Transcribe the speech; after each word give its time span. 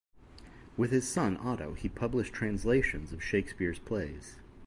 With 0.77 0.89
his 0.89 1.07
son, 1.07 1.37
Otto, 1.39 1.75
he 1.75 1.87
published 1.87 2.33
translations 2.33 3.13
of 3.13 3.21
Shakespeare's 3.23 3.77
plays. 3.77 4.37